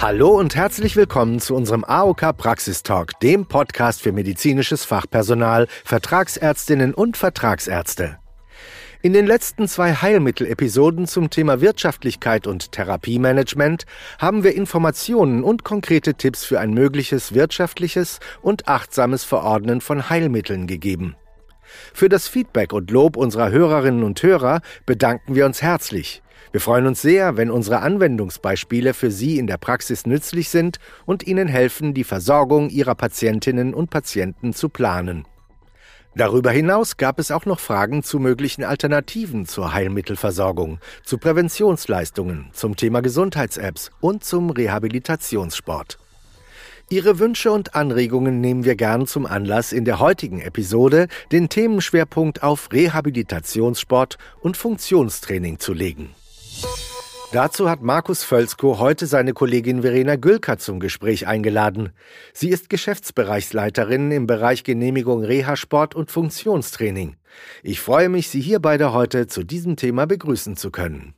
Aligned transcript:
Hallo 0.00 0.30
und 0.30 0.56
herzlich 0.56 0.96
willkommen 0.96 1.40
zu 1.40 1.54
unserem 1.54 1.84
AOK 1.84 2.34
Praxistalk, 2.34 3.20
dem 3.20 3.44
Podcast 3.44 4.00
für 4.00 4.12
medizinisches 4.12 4.86
Fachpersonal, 4.86 5.66
Vertragsärztinnen 5.84 6.94
und 6.94 7.18
Vertragsärzte. 7.18 8.16
In 9.02 9.12
den 9.12 9.26
letzten 9.26 9.68
zwei 9.68 9.92
Heilmittelepisoden 9.92 11.06
zum 11.06 11.28
Thema 11.28 11.60
Wirtschaftlichkeit 11.60 12.46
und 12.46 12.72
Therapiemanagement 12.72 13.84
haben 14.18 14.42
wir 14.42 14.54
Informationen 14.54 15.44
und 15.44 15.64
konkrete 15.64 16.14
Tipps 16.14 16.46
für 16.46 16.58
ein 16.60 16.72
mögliches 16.72 17.34
wirtschaftliches 17.34 18.20
und 18.40 18.68
achtsames 18.68 19.24
Verordnen 19.24 19.82
von 19.82 20.08
Heilmitteln 20.08 20.66
gegeben. 20.66 21.14
Für 21.92 22.08
das 22.08 22.26
Feedback 22.26 22.72
und 22.72 22.90
Lob 22.90 23.18
unserer 23.18 23.50
Hörerinnen 23.50 24.02
und 24.02 24.22
Hörer 24.22 24.62
bedanken 24.86 25.34
wir 25.34 25.44
uns 25.44 25.60
herzlich. 25.60 26.22
Wir 26.52 26.60
freuen 26.60 26.86
uns 26.88 27.00
sehr, 27.00 27.36
wenn 27.36 27.50
unsere 27.50 27.78
Anwendungsbeispiele 27.80 28.92
für 28.92 29.12
Sie 29.12 29.38
in 29.38 29.46
der 29.46 29.56
Praxis 29.56 30.04
nützlich 30.04 30.48
sind 30.48 30.78
und 31.06 31.24
Ihnen 31.24 31.46
helfen, 31.46 31.94
die 31.94 32.02
Versorgung 32.02 32.70
Ihrer 32.70 32.96
Patientinnen 32.96 33.72
und 33.72 33.90
Patienten 33.90 34.52
zu 34.52 34.68
planen. 34.68 35.26
Darüber 36.16 36.50
hinaus 36.50 36.96
gab 36.96 37.20
es 37.20 37.30
auch 37.30 37.46
noch 37.46 37.60
Fragen 37.60 38.02
zu 38.02 38.18
möglichen 38.18 38.64
Alternativen 38.64 39.46
zur 39.46 39.72
Heilmittelversorgung, 39.72 40.80
zu 41.04 41.18
Präventionsleistungen, 41.18 42.50
zum 42.52 42.74
Thema 42.74 43.00
Gesundheits-Apps 43.00 43.92
und 44.00 44.24
zum 44.24 44.50
Rehabilitationssport. 44.50 45.98
Ihre 46.88 47.20
Wünsche 47.20 47.52
und 47.52 47.76
Anregungen 47.76 48.40
nehmen 48.40 48.64
wir 48.64 48.74
gern 48.74 49.06
zum 49.06 49.24
Anlass, 49.24 49.72
in 49.72 49.84
der 49.84 50.00
heutigen 50.00 50.40
Episode 50.40 51.06
den 51.30 51.48
Themenschwerpunkt 51.48 52.42
auf 52.42 52.72
Rehabilitationssport 52.72 54.18
und 54.40 54.56
Funktionstraining 54.56 55.60
zu 55.60 55.72
legen. 55.72 56.10
Dazu 57.32 57.70
hat 57.70 57.80
Markus 57.80 58.24
Völzko 58.24 58.80
heute 58.80 59.06
seine 59.06 59.32
Kollegin 59.32 59.82
Verena 59.82 60.16
Gülker 60.16 60.58
zum 60.58 60.80
Gespräch 60.80 61.28
eingeladen. 61.28 61.90
Sie 62.32 62.48
ist 62.48 62.68
Geschäftsbereichsleiterin 62.68 64.10
im 64.10 64.26
Bereich 64.26 64.64
Genehmigung 64.64 65.22
Reha-Sport 65.22 65.94
und 65.94 66.10
Funktionstraining. 66.10 67.14
Ich 67.62 67.80
freue 67.80 68.08
mich, 68.08 68.28
Sie 68.28 68.40
hier 68.40 68.58
beide 68.58 68.92
heute 68.92 69.28
zu 69.28 69.44
diesem 69.44 69.76
Thema 69.76 70.06
begrüßen 70.06 70.56
zu 70.56 70.72
können. 70.72 71.14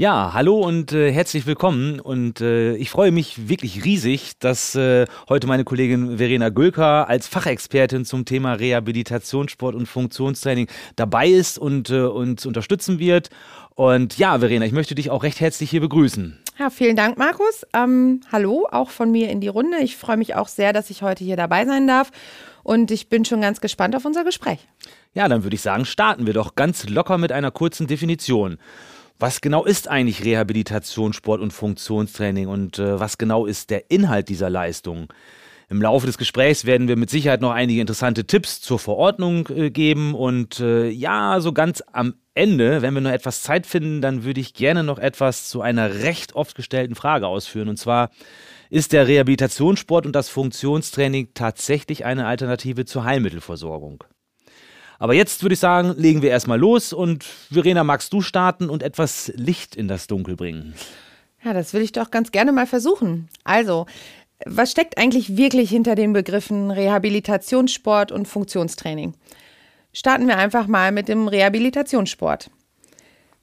Ja, 0.00 0.30
hallo 0.32 0.60
und 0.60 0.92
äh, 0.92 1.10
herzlich 1.10 1.44
willkommen. 1.44 1.98
Und 1.98 2.40
äh, 2.40 2.76
ich 2.76 2.88
freue 2.88 3.10
mich 3.10 3.48
wirklich 3.48 3.84
riesig, 3.84 4.38
dass 4.38 4.76
äh, 4.76 5.06
heute 5.28 5.48
meine 5.48 5.64
Kollegin 5.64 6.18
Verena 6.18 6.50
Gülker 6.50 7.08
als 7.08 7.26
Fachexpertin 7.26 8.04
zum 8.04 8.24
Thema 8.24 8.52
Rehabilitationssport 8.52 9.74
und 9.74 9.86
Funktionstraining 9.86 10.68
dabei 10.94 11.26
ist 11.26 11.58
und 11.58 11.90
äh, 11.90 12.02
uns 12.02 12.46
unterstützen 12.46 13.00
wird. 13.00 13.30
Und 13.74 14.18
ja, 14.18 14.38
Verena, 14.38 14.66
ich 14.66 14.72
möchte 14.72 14.94
dich 14.94 15.10
auch 15.10 15.24
recht 15.24 15.40
herzlich 15.40 15.68
hier 15.68 15.80
begrüßen. 15.80 16.38
Ja, 16.60 16.70
vielen 16.70 16.94
Dank, 16.94 17.18
Markus. 17.18 17.66
Ähm, 17.74 18.20
hallo, 18.30 18.68
auch 18.70 18.90
von 18.90 19.10
mir 19.10 19.30
in 19.30 19.40
die 19.40 19.48
Runde. 19.48 19.78
Ich 19.82 19.96
freue 19.96 20.16
mich 20.16 20.36
auch 20.36 20.46
sehr, 20.46 20.72
dass 20.72 20.90
ich 20.90 21.02
heute 21.02 21.24
hier 21.24 21.36
dabei 21.36 21.66
sein 21.66 21.88
darf. 21.88 22.12
Und 22.62 22.92
ich 22.92 23.08
bin 23.08 23.24
schon 23.24 23.40
ganz 23.40 23.60
gespannt 23.60 23.96
auf 23.96 24.04
unser 24.04 24.22
Gespräch. 24.22 24.60
Ja, 25.12 25.26
dann 25.26 25.42
würde 25.42 25.56
ich 25.56 25.62
sagen, 25.62 25.84
starten 25.84 26.24
wir 26.24 26.34
doch 26.34 26.54
ganz 26.54 26.88
locker 26.88 27.18
mit 27.18 27.32
einer 27.32 27.50
kurzen 27.50 27.88
Definition. 27.88 28.58
Was 29.20 29.40
genau 29.40 29.64
ist 29.64 29.88
eigentlich 29.88 30.24
Rehabilitation, 30.24 31.12
Sport 31.12 31.40
und 31.40 31.52
Funktionstraining 31.52 32.46
und 32.46 32.78
äh, 32.78 33.00
was 33.00 33.18
genau 33.18 33.46
ist 33.46 33.70
der 33.70 33.90
Inhalt 33.90 34.28
dieser 34.28 34.48
Leistung? 34.48 35.12
Im 35.68 35.82
Laufe 35.82 36.06
des 36.06 36.18
Gesprächs 36.18 36.64
werden 36.64 36.86
wir 36.86 36.96
mit 36.96 37.10
Sicherheit 37.10 37.40
noch 37.40 37.50
einige 37.50 37.80
interessante 37.80 38.26
Tipps 38.26 38.60
zur 38.60 38.78
Verordnung 38.78 39.48
äh, 39.48 39.70
geben 39.70 40.14
und 40.14 40.60
äh, 40.60 40.88
ja, 40.88 41.40
so 41.40 41.52
ganz 41.52 41.82
am 41.92 42.14
Ende, 42.34 42.80
wenn 42.80 42.94
wir 42.94 43.00
noch 43.00 43.10
etwas 43.10 43.42
Zeit 43.42 43.66
finden, 43.66 44.00
dann 44.00 44.22
würde 44.22 44.40
ich 44.40 44.54
gerne 44.54 44.84
noch 44.84 45.00
etwas 45.00 45.48
zu 45.48 45.62
einer 45.62 46.02
recht 46.04 46.36
oft 46.36 46.54
gestellten 46.54 46.94
Frage 46.94 47.26
ausführen. 47.26 47.68
Und 47.68 47.76
zwar, 47.76 48.10
ist 48.70 48.92
der 48.92 49.08
Rehabilitationssport 49.08 50.06
und 50.06 50.14
das 50.14 50.28
Funktionstraining 50.28 51.30
tatsächlich 51.34 52.04
eine 52.04 52.26
Alternative 52.26 52.84
zur 52.84 53.02
Heilmittelversorgung? 53.02 54.04
Aber 54.98 55.14
jetzt 55.14 55.42
würde 55.42 55.54
ich 55.54 55.60
sagen, 55.60 55.94
legen 55.96 56.22
wir 56.22 56.30
erstmal 56.30 56.58
los 56.58 56.92
und 56.92 57.24
Verena, 57.24 57.84
magst 57.84 58.12
du 58.12 58.20
starten 58.20 58.68
und 58.68 58.82
etwas 58.82 59.32
Licht 59.36 59.76
in 59.76 59.86
das 59.86 60.08
Dunkel 60.08 60.34
bringen? 60.36 60.74
Ja, 61.44 61.52
das 61.52 61.72
will 61.72 61.82
ich 61.82 61.92
doch 61.92 62.10
ganz 62.10 62.32
gerne 62.32 62.50
mal 62.50 62.66
versuchen. 62.66 63.28
Also, 63.44 63.86
was 64.44 64.72
steckt 64.72 64.98
eigentlich 64.98 65.36
wirklich 65.36 65.70
hinter 65.70 65.94
den 65.94 66.12
Begriffen 66.12 66.70
Rehabilitationssport 66.70 68.10
und 68.10 68.26
Funktionstraining? 68.26 69.14
Starten 69.92 70.26
wir 70.26 70.36
einfach 70.36 70.66
mal 70.66 70.90
mit 70.90 71.08
dem 71.08 71.28
Rehabilitationssport. 71.28 72.50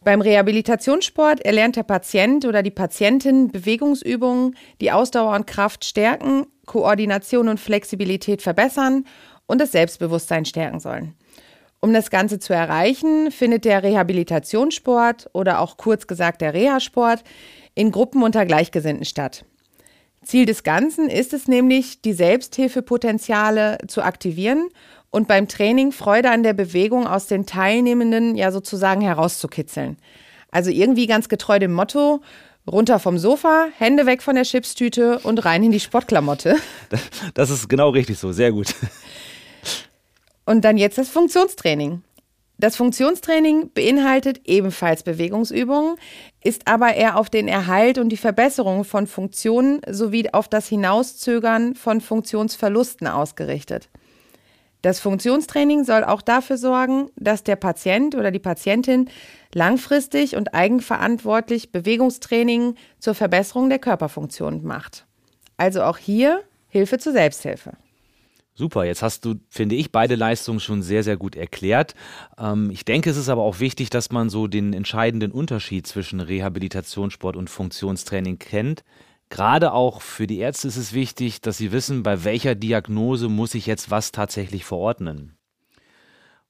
Beim 0.04 0.22
Rehabilitationssport 0.22 1.42
erlernt 1.42 1.78
der 1.78 1.84
Patient 1.84 2.46
oder 2.46 2.62
die 2.62 2.72
Patientin 2.72 3.52
Bewegungsübungen, 3.52 4.56
die 4.80 4.92
Ausdauer 4.92 5.36
und 5.36 5.48
Kraft 5.48 5.84
stärken, 5.84 6.46
Koordination 6.66 7.48
und 7.48 7.60
Flexibilität 7.60 8.42
verbessern 8.42 9.06
und 9.48 9.60
das 9.60 9.72
Selbstbewusstsein 9.72 10.46
stärken 10.46 10.80
sollen. 10.80 11.16
Um 11.82 11.94
das 11.94 12.10
Ganze 12.10 12.40
zu 12.40 12.54
erreichen, 12.54 13.32
findet 13.32 13.66
der 13.66 13.84
Rehabilitationssport 13.84 15.30
oder 15.34 15.60
auch 15.60 15.78
kurz 15.78 16.08
gesagt 16.08 16.42
der 16.42 16.54
Reha-Sport 16.54 17.24
in 17.76 17.92
Gruppen 17.92 18.24
unter 18.24 18.46
Gleichgesinnten 18.46 19.06
statt. 19.06 19.46
Ziel 20.24 20.46
des 20.48 20.64
Ganzen 20.64 21.10
ist 21.10 21.34
es 21.34 21.48
nämlich, 21.48 22.02
die 22.02 22.14
Selbsthilfepotenziale 22.14 23.78
zu 23.88 24.02
aktivieren 24.02 24.70
und 25.12 25.28
beim 25.28 25.48
Training 25.48 25.92
Freude 25.92 26.32
an 26.32 26.42
der 26.42 26.54
Bewegung 26.54 27.06
aus 27.06 27.28
den 27.28 27.46
Teilnehmenden 27.46 28.36
ja 28.36 28.52
sozusagen 28.52 29.02
herauszukitzeln. 29.02 29.98
Also 30.50 30.72
irgendwie 30.72 31.06
ganz 31.06 31.30
getreu 31.30 31.60
dem 31.60 31.74
Motto, 31.74 32.22
runter 32.66 32.98
vom 32.98 33.18
Sofa, 33.18 33.68
Hände 33.78 34.06
weg 34.06 34.24
von 34.24 34.36
der 34.36 34.46
Chipstüte 34.46 35.20
und 35.20 35.46
rein 35.46 35.64
in 35.64 35.72
die 35.72 35.80
Sportklamotte. 35.80 36.56
Das 37.34 37.50
ist 37.50 37.70
genau 37.70 37.90
richtig 37.90 38.18
so, 38.18 38.32
sehr 38.32 38.52
gut. 38.52 38.74
Und 40.46 40.64
dann 40.64 40.78
jetzt 40.78 40.98
das 40.98 41.10
Funktionstraining. 41.10 42.02
Das 42.58 42.78
Funktionstraining 42.78 43.72
beinhaltet 43.74 44.42
ebenfalls 44.46 45.04
Bewegungsübungen, 45.04 45.98
ist 46.42 46.68
aber 46.68 46.94
eher 46.94 47.18
auf 47.18 47.30
den 47.30 47.50
Erhalt 47.50 47.98
und 47.98 48.10
die 48.10 48.18
Verbesserung 48.18 48.86
von 48.86 49.08
Funktionen 49.08 49.82
sowie 49.90 50.30
auf 50.32 50.48
das 50.48 50.70
Hinauszögern 50.70 51.76
von 51.76 52.00
Funktionsverlusten 52.00 53.08
ausgerichtet. 53.08 53.90
Das 54.84 55.00
Funktionstraining 55.00 55.84
soll 55.84 56.04
auch 56.04 56.22
dafür 56.22 56.58
sorgen, 56.58 57.10
dass 57.16 57.44
der 57.44 57.56
Patient 57.56 58.16
oder 58.16 58.32
die 58.32 58.40
Patientin 58.40 59.10
langfristig 59.54 60.36
und 60.36 60.54
eigenverantwortlich 60.54 61.72
Bewegungstraining 61.72 62.76
zur 63.00 63.16
Verbesserung 63.16 63.68
der 63.68 63.80
Körperfunktion 63.80 64.64
macht. 64.64 65.06
Also 65.58 65.82
auch 65.82 65.98
hier 65.98 66.42
Hilfe 66.70 67.00
zur 67.00 67.14
Selbsthilfe. 67.14 67.74
Super, 68.58 68.86
jetzt 68.86 69.02
hast 69.02 69.26
du, 69.26 69.36
finde 69.50 69.76
ich, 69.76 69.92
beide 69.92 70.16
Leistungen 70.16 70.62
schon 70.62 70.82
sehr, 70.82 71.04
sehr 71.04 71.18
gut 71.18 71.36
erklärt. 71.36 71.94
Ähm, 72.38 72.70
ich 72.72 72.86
denke, 72.86 73.10
es 73.10 73.18
ist 73.18 73.28
aber 73.28 73.42
auch 73.42 73.60
wichtig, 73.60 73.90
dass 73.90 74.12
man 74.12 74.30
so 74.30 74.48
den 74.48 74.72
entscheidenden 74.72 75.34
Unterschied 75.34 75.86
zwischen 75.86 76.22
Rehabilitationssport 76.22 77.36
und 77.36 77.50
Funktionstraining 77.50 78.40
kennt. 78.40 78.86
Gerade 79.30 79.74
auch 79.74 80.02
für 80.02 80.26
die 80.26 80.38
Ärzte 80.38 80.70
ist 80.70 80.78
es 80.78 80.94
wichtig, 80.94 81.42
dass 81.42 81.58
sie 81.58 81.74
wissen, 81.74 82.02
bei 82.02 82.24
welcher 82.24 82.56
Diagnose 82.56 83.28
muss 83.28 83.56
ich 83.56 83.66
jetzt 83.66 83.92
was 83.92 84.14
tatsächlich 84.14 84.64
verordnen. 84.64 85.36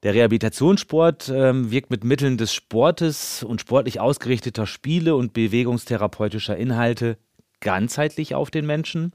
Der 0.04 0.14
Rehabilitationssport 0.14 1.30
ähm, 1.34 1.72
wirkt 1.72 1.90
mit 1.90 2.04
Mitteln 2.04 2.38
des 2.38 2.54
Sportes 2.54 3.42
und 3.42 3.62
sportlich 3.62 4.00
ausgerichteter 4.00 4.68
Spiele 4.68 5.16
und 5.16 5.34
bewegungstherapeutischer 5.34 6.56
Inhalte 6.56 7.18
ganzheitlich 7.62 8.36
auf 8.36 8.52
den 8.52 8.68
Menschen. 8.68 9.14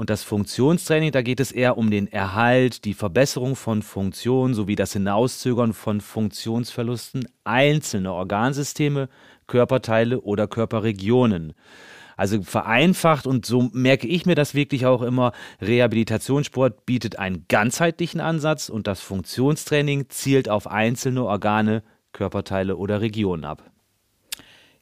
Und 0.00 0.08
das 0.08 0.22
Funktionstraining, 0.22 1.12
da 1.12 1.20
geht 1.20 1.40
es 1.40 1.52
eher 1.52 1.76
um 1.76 1.90
den 1.90 2.10
Erhalt, 2.10 2.86
die 2.86 2.94
Verbesserung 2.94 3.54
von 3.54 3.82
Funktionen 3.82 4.54
sowie 4.54 4.74
das 4.74 4.94
Hinauszögern 4.94 5.74
von 5.74 6.00
Funktionsverlusten 6.00 7.28
einzelner 7.44 8.14
Organsysteme, 8.14 9.10
Körperteile 9.46 10.22
oder 10.22 10.48
Körperregionen. 10.48 11.52
Also 12.16 12.40
vereinfacht 12.40 13.26
und 13.26 13.44
so 13.44 13.68
merke 13.74 14.06
ich 14.06 14.24
mir 14.24 14.34
das 14.34 14.54
wirklich 14.54 14.86
auch 14.86 15.02
immer. 15.02 15.32
Rehabilitationssport 15.60 16.86
bietet 16.86 17.18
einen 17.18 17.44
ganzheitlichen 17.48 18.22
Ansatz 18.22 18.70
und 18.70 18.86
das 18.86 19.02
Funktionstraining 19.02 20.08
zielt 20.08 20.48
auf 20.48 20.66
einzelne 20.66 21.26
Organe, 21.26 21.82
Körperteile 22.12 22.78
oder 22.78 23.02
Regionen 23.02 23.44
ab. 23.44 23.70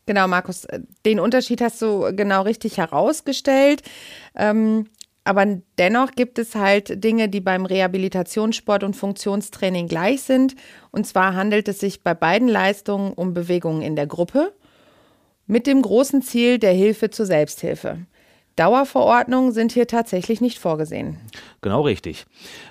Genau, 0.06 0.28
Markus, 0.28 0.66
den 1.04 1.18
Unterschied 1.18 1.60
hast 1.60 1.82
du 1.82 2.14
genau 2.14 2.42
richtig 2.42 2.78
herausgestellt. 2.78 3.82
Ähm, 4.36 4.86
aber 5.28 5.44
dennoch 5.76 6.12
gibt 6.12 6.38
es 6.38 6.54
halt 6.54 7.04
Dinge, 7.04 7.28
die 7.28 7.42
beim 7.42 7.66
Rehabilitationssport 7.66 8.82
und 8.82 8.96
Funktionstraining 8.96 9.86
gleich 9.86 10.22
sind. 10.22 10.54
Und 10.90 11.06
zwar 11.06 11.34
handelt 11.34 11.68
es 11.68 11.80
sich 11.80 12.02
bei 12.02 12.14
beiden 12.14 12.48
Leistungen 12.48 13.12
um 13.12 13.34
Bewegungen 13.34 13.82
in 13.82 13.94
der 13.94 14.06
Gruppe 14.06 14.54
mit 15.46 15.66
dem 15.66 15.82
großen 15.82 16.22
Ziel 16.22 16.58
der 16.58 16.72
Hilfe 16.72 17.10
zur 17.10 17.26
Selbsthilfe. 17.26 18.06
Dauerverordnungen 18.56 19.52
sind 19.52 19.72
hier 19.72 19.86
tatsächlich 19.86 20.40
nicht 20.40 20.58
vorgesehen. 20.58 21.18
Genau 21.60 21.82
richtig. 21.82 22.24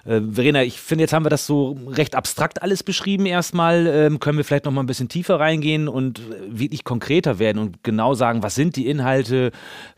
Äh, 0.06 0.22
Verena, 0.32 0.64
ich 0.64 0.82
finde, 0.82 1.04
jetzt 1.04 1.14
haben 1.14 1.26
wir 1.26 1.30
das 1.30 1.46
so 1.46 1.78
recht 1.88 2.16
abstrakt 2.16 2.64
alles 2.64 2.82
beschrieben 2.82 3.28
erstmal. 3.28 3.86
Ähm, 3.86 4.20
können 4.20 4.40
wir 4.40 4.44
vielleicht 4.44 4.66
noch 4.66 4.72
mal 4.72 4.82
ein 4.82 4.88
bisschen 4.88 5.10
tiefer 5.10 5.40
reingehen 5.40 5.88
und 5.88 6.22
wirklich 6.50 6.84
konkreter 6.84 7.38
werden 7.38 7.60
und 7.60 7.84
genau 7.84 8.16
sagen, 8.16 8.42
was 8.42 8.56
sind 8.56 8.76
die 8.76 8.88
Inhalte? 8.88 9.52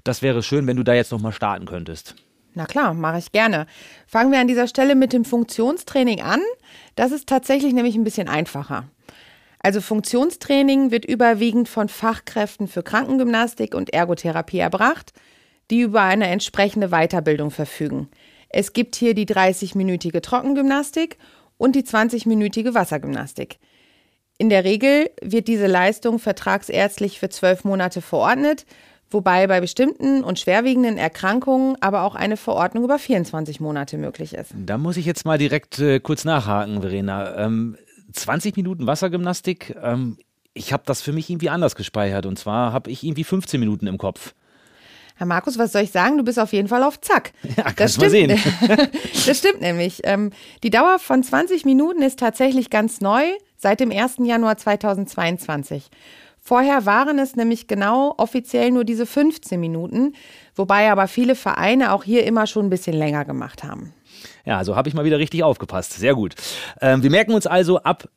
Das 0.03 0.21
wäre 0.21 0.43
schön, 0.43 0.67
wenn 0.67 0.75
du 0.75 0.83
da 0.83 0.93
jetzt 0.93 1.13
noch 1.13 1.21
mal 1.21 1.31
starten 1.31 1.65
könntest. 1.65 2.15
Na 2.59 2.65
klar, 2.65 2.93
mache 2.93 3.19
ich 3.19 3.31
gerne. 3.31 3.67
Fangen 4.05 4.33
wir 4.33 4.39
an 4.39 4.49
dieser 4.49 4.67
Stelle 4.67 4.95
mit 4.95 5.13
dem 5.13 5.23
Funktionstraining 5.23 6.21
an. 6.21 6.41
Das 6.95 7.13
ist 7.13 7.29
tatsächlich 7.29 7.71
nämlich 7.71 7.95
ein 7.95 8.03
bisschen 8.03 8.27
einfacher. 8.27 8.89
Also 9.59 9.79
Funktionstraining 9.79 10.91
wird 10.91 11.05
überwiegend 11.05 11.69
von 11.69 11.87
Fachkräften 11.87 12.67
für 12.67 12.83
Krankengymnastik 12.83 13.73
und 13.73 13.93
Ergotherapie 13.93 14.59
erbracht 14.59 15.13
die 15.69 15.81
über 15.81 16.01
eine 16.01 16.27
entsprechende 16.27 16.89
Weiterbildung 16.89 17.51
verfügen. 17.51 18.09
Es 18.49 18.73
gibt 18.73 18.95
hier 18.95 19.13
die 19.13 19.27
30-minütige 19.27 20.21
Trockengymnastik 20.21 21.17
und 21.57 21.75
die 21.75 21.83
20-minütige 21.83 22.73
Wassergymnastik. 22.73 23.59
In 24.37 24.49
der 24.49 24.63
Regel 24.63 25.11
wird 25.21 25.47
diese 25.47 25.67
Leistung 25.67 26.17
vertragsärztlich 26.17 27.19
für 27.19 27.29
zwölf 27.29 27.63
Monate 27.65 28.01
verordnet, 28.01 28.65
wobei 29.11 29.47
bei 29.47 29.61
bestimmten 29.61 30.23
und 30.23 30.39
schwerwiegenden 30.39 30.97
Erkrankungen 30.97 31.77
aber 31.81 32.03
auch 32.03 32.15
eine 32.15 32.37
Verordnung 32.37 32.83
über 32.83 32.99
24 32.99 33.59
Monate 33.59 33.97
möglich 33.97 34.33
ist. 34.33 34.51
Da 34.55 34.77
muss 34.77 34.97
ich 34.97 35.05
jetzt 35.05 35.25
mal 35.25 35.37
direkt 35.37 35.79
äh, 35.79 35.99
kurz 35.99 36.25
nachhaken, 36.25 36.81
Verena. 36.81 37.37
Ähm, 37.37 37.77
20 38.13 38.55
Minuten 38.57 38.87
Wassergymnastik, 38.87 39.75
ähm, 39.81 40.17
ich 40.53 40.73
habe 40.73 40.83
das 40.85 41.01
für 41.01 41.13
mich 41.13 41.29
irgendwie 41.29 41.49
anders 41.49 41.75
gespeichert. 41.75 42.25
Und 42.25 42.37
zwar 42.37 42.73
habe 42.73 42.89
ich 42.89 43.03
irgendwie 43.03 43.23
15 43.23 43.59
Minuten 43.59 43.87
im 43.87 43.97
Kopf. 43.97 44.33
Herr 45.15 45.25
Markus, 45.25 45.57
was 45.57 45.73
soll 45.73 45.81
ich 45.81 45.91
sagen? 45.91 46.17
Du 46.17 46.23
bist 46.23 46.39
auf 46.39 46.53
jeden 46.53 46.69
Fall 46.69 46.81
auf 46.83 47.01
Zack. 47.01 47.33
Ja, 47.57 47.65
das 47.75 47.95
stimmt. 47.95 48.29
Mal 48.29 48.37
sehen. 48.37 48.39
das 49.25 49.37
stimmt 49.37 49.61
nämlich. 49.61 50.01
Ähm, 50.05 50.31
die 50.63 50.69
Dauer 50.69 50.97
von 50.97 51.23
20 51.23 51.65
Minuten 51.65 52.01
ist 52.01 52.19
tatsächlich 52.19 52.69
ganz 52.69 53.01
neu 53.01 53.23
seit 53.57 53.81
dem 53.81 53.91
1. 53.91 54.17
Januar 54.23 54.57
2022. 54.57 55.89
Vorher 56.41 56.85
waren 56.85 57.19
es 57.19 57.35
nämlich 57.35 57.67
genau 57.67 58.15
offiziell 58.17 58.71
nur 58.71 58.85
diese 58.85 59.05
15 59.05 59.59
Minuten, 59.59 60.13
wobei 60.55 60.91
aber 60.91 61.07
viele 61.07 61.35
Vereine 61.35 61.93
auch 61.93 62.03
hier 62.03 62.25
immer 62.25 62.47
schon 62.47 62.67
ein 62.67 62.69
bisschen 62.69 62.95
länger 62.95 63.25
gemacht 63.25 63.63
haben. 63.63 63.93
Ja, 64.45 64.57
also 64.57 64.75
habe 64.75 64.89
ich 64.89 64.95
mal 64.95 65.05
wieder 65.05 65.19
richtig 65.19 65.43
aufgepasst. 65.43 65.93
Sehr 65.93 66.15
gut. 66.15 66.35
Ähm, 66.81 67.03
wir 67.03 67.09
merken 67.09 67.33
uns 67.33 67.47
also 67.47 67.79
ab 67.79 68.09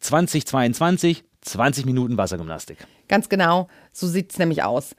2022 0.00 1.24
20 1.42 1.86
Minuten 1.86 2.16
Wassergymnastik. 2.16 2.78
Ganz 3.08 3.28
genau, 3.28 3.68
so 3.92 4.06
sieht 4.06 4.32
es 4.32 4.38
nämlich 4.38 4.64
aus. 4.64 4.96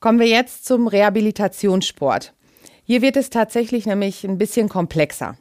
Kommen 0.00 0.20
wir 0.20 0.28
jetzt 0.28 0.64
zum 0.64 0.86
Rehabilitationssport. 0.86 2.34
Hier 2.84 3.02
wird 3.02 3.16
es 3.16 3.30
tatsächlich 3.30 3.86
nämlich 3.86 4.24
ein 4.24 4.38
bisschen 4.38 4.68
komplexer. 4.68 5.36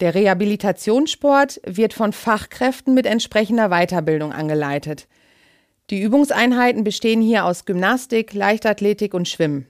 Der 0.00 0.14
Rehabilitationssport 0.14 1.60
wird 1.66 1.92
von 1.92 2.12
Fachkräften 2.12 2.94
mit 2.94 3.06
entsprechender 3.06 3.68
Weiterbildung 3.68 4.32
angeleitet. 4.32 5.08
Die 5.90 6.00
Übungseinheiten 6.00 6.84
bestehen 6.84 7.20
hier 7.20 7.44
aus 7.44 7.64
Gymnastik, 7.64 8.32
Leichtathletik 8.32 9.12
und 9.12 9.28
Schwimmen. 9.28 9.66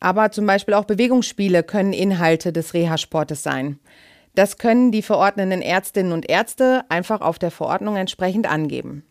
Aber 0.00 0.32
zum 0.32 0.44
Beispiel 0.44 0.74
auch 0.74 0.86
Bewegungsspiele 0.86 1.62
können 1.62 1.92
Inhalte 1.92 2.52
des 2.52 2.74
Reha-Sportes 2.74 3.44
sein. 3.44 3.78
Das 4.34 4.58
können 4.58 4.90
die 4.90 5.02
verordnenden 5.02 5.62
Ärztinnen 5.62 6.12
und 6.12 6.28
Ärzte 6.28 6.84
einfach 6.88 7.20
auf 7.20 7.38
der 7.38 7.52
Verordnung 7.52 7.96
entsprechend 7.96 8.50
angeben. 8.50 9.04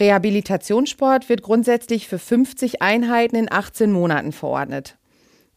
Rehabilitationssport 0.00 1.28
wird 1.28 1.42
grundsätzlich 1.42 2.08
für 2.08 2.18
50 2.18 2.80
Einheiten 2.80 3.36
in 3.36 3.52
18 3.52 3.92
Monaten 3.92 4.32
verordnet. 4.32 4.96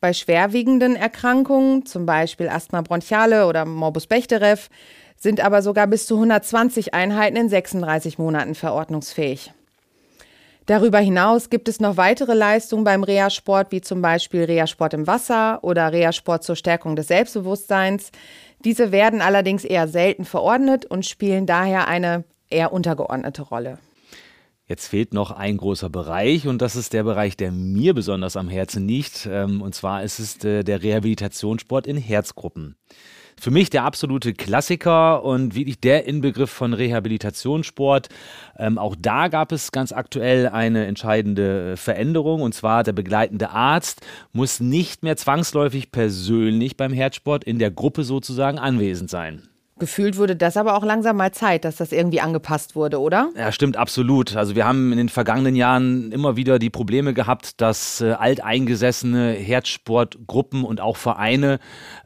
Bei 0.02 0.14
schwerwiegenden 0.14 0.96
Erkrankungen, 0.96 1.86
zum 1.86 2.08
Beispiel 2.08 2.50
Asthma 2.50 2.82
bronchiale 2.82 3.46
oder 3.46 3.66
Morbus 3.66 4.08
Bechterew, 4.08 4.58
sind 5.16 5.40
aber 5.40 5.62
sogar 5.62 5.86
bis 5.86 6.08
zu 6.08 6.16
120 6.16 6.96
Einheiten 6.96 7.38
in 7.38 7.50
36 7.50 8.18
Monaten 8.18 8.56
verordnungsfähig. 8.56 9.54
Darüber 10.66 10.98
hinaus 10.98 11.52
gibt 11.52 11.68
es 11.68 11.80
noch 11.80 11.98
weitere 11.98 12.34
Leistungen 12.34 12.84
beim 12.84 13.04
Reha-Sport, 13.04 13.72
wie 13.72 13.82
zum 13.82 14.02
Beispiel 14.02 14.46
Reha-Sport 14.46 14.96
im 14.96 15.06
Wasser 15.06 15.64
oder 15.64 15.92
Reha-Sport 15.92 16.44
zur 16.44 16.56
Stärkung 16.56 16.96
des 16.96 17.08
Selbstbewusstseins. 17.08 18.12
Diese 18.66 18.92
werden 18.92 19.22
allerdings 19.22 19.64
eher 19.64 19.88
selten 19.88 20.26
verordnet 20.26 20.86
und 20.86 21.06
spielen 21.06 21.46
daher 21.46 21.88
eine 21.88 22.24
eher 22.50 22.74
untergeordnete 22.74 23.44
Rolle. 23.44 23.78
Jetzt 24.72 24.88
fehlt 24.88 25.14
noch 25.14 25.32
ein 25.32 25.58
großer 25.58 25.90
Bereich 25.90 26.48
und 26.48 26.62
das 26.62 26.78
ist 26.78 26.94
der 26.94 27.04
Bereich, 27.04 27.36
der 27.36 27.52
mir 27.52 27.94
besonders 27.94 28.38
am 28.38 28.48
Herzen 28.48 28.88
liegt. 28.88 29.28
Ähm, 29.30 29.62
und 29.62 29.76
zwar 29.76 30.02
ist 30.02 30.18
es 30.18 30.42
äh, 30.46 30.64
der 30.64 30.82
Rehabilitationssport 30.82 31.86
in 31.86 31.98
Herzgruppen. 31.98 32.78
Für 33.38 33.52
mich 33.52 33.70
der 33.70 33.84
absolute 33.84 34.34
Klassiker 34.34 35.26
und 35.26 35.56
wirklich 35.56 35.82
der 35.82 36.06
Inbegriff 36.06 36.52
von 36.52 36.74
Rehabilitationssport. 36.74 38.08
Ähm, 38.58 38.78
auch 38.78 38.96
da 38.98 39.28
gab 39.28 39.52
es 39.52 39.74
ganz 39.74 39.92
aktuell 39.92 40.48
eine 40.48 40.86
entscheidende 40.86 41.76
Veränderung 41.76 42.42
und 42.42 42.56
zwar 42.56 42.84
der 42.86 42.94
begleitende 42.94 43.50
Arzt 43.50 44.00
muss 44.32 44.62
nicht 44.62 45.04
mehr 45.04 45.18
zwangsläufig 45.18 45.92
persönlich 45.92 46.78
beim 46.78 46.94
Herzsport 46.94 47.44
in 47.44 47.60
der 47.60 47.72
Gruppe 47.72 48.06
sozusagen 48.06 48.58
anwesend 48.58 49.10
sein. 49.10 49.51
Gefühlt 49.82 50.16
wurde 50.16 50.36
das 50.36 50.58
aber 50.58 50.76
auch 50.76 50.84
langsam 50.84 51.18
mal 51.18 51.32
Zeit, 51.32 51.66
dass 51.66 51.78
das 51.78 51.92
irgendwie 51.92 52.22
angepasst 52.22 52.76
wurde, 52.76 53.00
oder? 53.00 53.32
Ja, 53.36 53.52
stimmt, 53.52 53.78
absolut. 53.78 54.36
Also 54.36 54.56
wir 54.56 54.64
haben 54.64 54.92
in 54.92 55.00
den 55.00 55.10
vergangenen 55.10 55.56
Jahren 55.56 56.12
immer 56.12 56.36
wieder 56.36 56.60
die 56.60 56.70
Probleme 56.70 57.16
gehabt, 57.16 57.60
dass 57.60 58.00
äh, 58.00 58.12
alteingesessene 58.12 59.32
Herzsportgruppen 59.32 60.66
und 60.66 60.82
auch 60.82 60.98
Vereine 60.98 61.58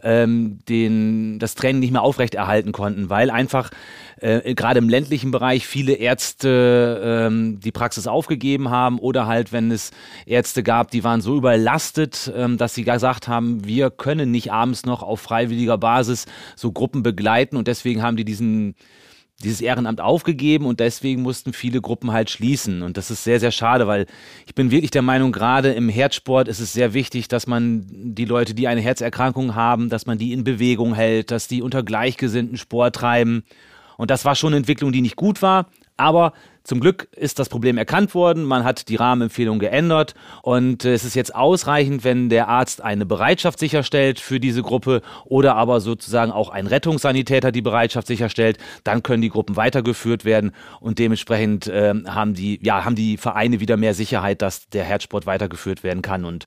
ähm, 0.02 0.60
den, 0.70 1.38
das 1.40 1.56
Training 1.56 1.82
nicht 1.82 1.92
mehr 1.92 2.02
aufrechterhalten 2.02 2.72
konnten, 2.72 3.10
weil 3.10 3.30
einfach 3.30 3.72
äh, 4.22 4.56
gerade 4.56 4.78
im 4.78 4.90
ländlichen 4.90 5.32
Bereich 5.32 5.68
viele 5.68 5.94
Ärzte 5.94 7.02
ähm, 7.04 7.60
die 7.60 7.72
Praxis 7.72 8.08
aufgegeben 8.08 8.70
haben 8.70 9.00
oder 9.00 9.28
halt, 9.28 9.52
wenn 9.52 9.72
es 9.72 9.92
Ärzte 10.26 10.64
gab, 10.64 10.92
die 10.92 11.04
waren 11.04 11.22
so 11.22 11.36
überlastet, 11.36 12.32
ähm, 12.36 12.58
dass 12.58 12.74
sie 12.74 12.84
gesagt 12.84 13.28
haben, 13.28 13.66
wir 13.66 13.90
können 13.90 14.32
nicht 14.32 14.52
abends 14.52 14.86
noch 14.86 15.04
auf 15.04 15.20
freiwilliger 15.20 15.78
Basis 15.78 16.26
so 16.56 16.72
Gruppen 16.72 17.04
begleiten 17.04 17.58
und 17.66 17.68
deswegen 17.68 18.04
haben 18.04 18.16
die 18.16 18.26
diesen 18.26 18.76
dieses 19.44 19.60
Ehrenamt 19.60 20.00
aufgegeben 20.00 20.66
und 20.66 20.80
deswegen 20.80 21.22
mussten 21.22 21.52
viele 21.52 21.82
Gruppen 21.82 22.14
halt 22.14 22.30
schließen. 22.30 22.82
Und 22.82 22.96
das 22.96 23.12
ist 23.12 23.26
sehr, 23.26 23.42
sehr 23.42 23.52
schade, 23.52 23.86
weil 23.86 24.06
ich 24.46 24.56
bin 24.56 24.72
wirklich 24.72 24.92
der 24.92 25.02
Meinung, 25.02 25.34
gerade 25.34 25.74
im 25.74 25.90
Herzsport 25.90 26.48
ist 26.48 26.62
es 26.62 26.72
sehr 26.72 26.94
wichtig, 26.94 27.28
dass 27.28 27.46
man 27.46 27.86
die 27.90 28.24
Leute, 28.24 28.54
die 28.54 28.70
eine 28.70 28.80
Herzerkrankung 28.80 29.54
haben, 29.54 29.90
dass 29.90 30.06
man 30.06 30.18
die 30.18 30.32
in 30.32 30.46
Bewegung 30.46 30.96
hält, 30.96 31.32
dass 31.32 31.50
die 31.50 31.62
unter 31.62 31.84
Gleichgesinnten 31.84 32.58
Sport 32.58 32.96
treiben. 32.96 33.44
Und 33.98 34.10
das 34.10 34.24
war 34.24 34.36
schon 34.36 34.54
eine 34.54 34.58
Entwicklung, 34.58 34.94
die 34.94 35.02
nicht 35.02 35.18
gut 35.18 35.42
war. 35.42 35.68
Aber 35.98 36.34
zum 36.64 36.80
Glück 36.80 37.08
ist 37.16 37.38
das 37.38 37.48
Problem 37.48 37.78
erkannt 37.78 38.16
worden. 38.16 38.44
Man 38.44 38.64
hat 38.64 38.90
die 38.90 38.96
Rahmenempfehlung 38.96 39.60
geändert. 39.60 40.16
Und 40.42 40.84
es 40.84 41.06
ist 41.06 41.16
jetzt 41.16 41.36
ausreichend, 41.36 42.04
wenn 42.04 42.28
der 42.30 42.48
Arzt 42.48 42.82
eine 42.82 43.06
Bereitschaft 43.06 43.60
sicherstellt 43.60 44.20
für 44.20 44.40
diese 44.40 44.64
Gruppe 44.64 45.02
oder 45.26 45.56
aber 45.56 45.80
sozusagen 45.80 46.32
auch 46.32 46.50
ein 46.50 46.66
Rettungssanitäter 46.66 47.52
die 47.52 47.62
Bereitschaft 47.62 48.08
sicherstellt. 48.08 48.58
Dann 48.84 49.04
können 49.04 49.22
die 49.22 49.30
Gruppen 49.30 49.56
weitergeführt 49.56 50.26
werden. 50.26 50.54
Und 50.80 50.98
dementsprechend 50.98 51.68
äh, 51.68 51.94
haben, 52.08 52.34
die, 52.34 52.60
ja, 52.64 52.84
haben 52.84 52.96
die 52.96 53.18
Vereine 53.18 53.60
wieder 53.60 53.78
mehr 53.78 53.94
Sicherheit, 53.94 54.42
dass 54.42 54.68
der 54.70 54.84
Herzsport 54.84 55.28
weitergeführt 55.28 55.84
werden 55.84 56.02
kann. 56.02 56.26
Und 56.26 56.46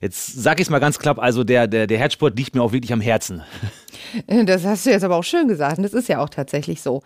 Jetzt 0.00 0.42
sage 0.42 0.62
ich 0.62 0.68
es 0.68 0.70
mal 0.70 0.78
ganz 0.78 0.98
klapp, 0.98 1.18
also 1.18 1.44
der, 1.44 1.66
der, 1.66 1.86
der 1.86 1.98
Herzsport 1.98 2.38
liegt 2.38 2.54
mir 2.54 2.62
auch 2.62 2.72
wirklich 2.72 2.92
am 2.92 3.00
Herzen. 3.00 3.42
Das 4.26 4.64
hast 4.64 4.86
du 4.86 4.90
jetzt 4.90 5.04
aber 5.04 5.14
auch 5.14 5.22
schön 5.22 5.46
gesagt 5.46 5.76
und 5.76 5.84
das 5.84 5.92
ist 5.92 6.08
ja 6.08 6.18
auch 6.20 6.30
tatsächlich 6.30 6.82
so. 6.82 7.02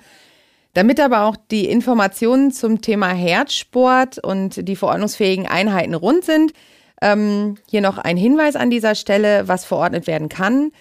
Damit 0.75 0.99
aber 1.01 1.23
auch 1.23 1.37
die 1.37 1.69
Informationen 1.69 2.51
zum 2.51 2.81
Thema 2.81 3.09
Herzsport 3.09 4.19
und 4.19 4.69
die 4.69 4.77
verordnungsfähigen 4.77 5.47
Einheiten 5.47 5.95
rund 5.95 6.25
sind, 6.25 6.53
ähm, 7.01 7.57
hier 7.69 7.81
noch 7.81 7.99
ein 7.99 8.17
Hinweis 8.17 8.57
an 8.57 8.71
dieser 8.71 8.97
Stelle, 8.97 9.47
was 9.47 9.65
verordnet 9.65 10.07
werden 10.07 10.29
kann. 10.29 10.73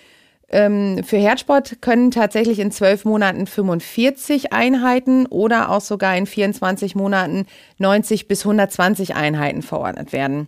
Ähm, 0.50 1.04
für 1.04 1.18
Herzsport 1.18 1.82
können 1.82 2.12
tatsächlich 2.12 2.60
in 2.60 2.72
zwölf 2.72 3.06
Monaten 3.06 3.46
45 3.46 4.52
Einheiten 4.52 5.28
oder 5.28 5.70
auch 5.70 5.82
sogar 5.82 6.18
in 6.18 6.26
24 6.26 6.96
Monaten 6.96 7.46
90 7.78 8.28
bis 8.28 8.42
120 8.42 9.16
Einheiten 9.16 9.62
verordnet 9.62 10.12
werden. 10.12 10.48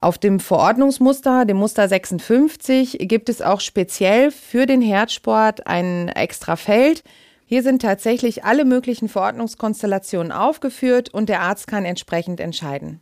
Auf 0.00 0.18
dem 0.18 0.38
Verordnungsmuster, 0.38 1.44
dem 1.44 1.56
Muster 1.56 1.88
56, 1.88 2.98
gibt 3.02 3.28
es 3.28 3.42
auch 3.42 3.60
speziell 3.60 4.30
für 4.30 4.66
den 4.66 4.80
Herzsport 4.80 5.66
ein 5.66 6.08
extra 6.08 6.54
Feld. 6.54 7.02
Hier 7.50 7.62
sind 7.62 7.80
tatsächlich 7.80 8.44
alle 8.44 8.66
möglichen 8.66 9.08
Verordnungskonstellationen 9.08 10.32
aufgeführt 10.32 11.08
und 11.14 11.30
der 11.30 11.40
Arzt 11.40 11.66
kann 11.66 11.86
entsprechend 11.86 12.40
entscheiden. 12.40 13.00